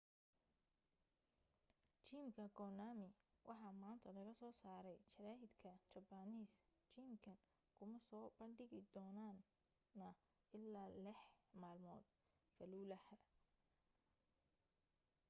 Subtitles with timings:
[2.09, 3.09] geemka konami
[3.47, 6.55] waxaa maanta laga soo saaray jara'idka japanese
[6.93, 7.39] geemkan
[7.77, 10.09] kuma soo bandhigi doonana
[10.63, 11.19] ilaa lex
[11.61, 12.05] malmood
[12.55, 13.11] falluhah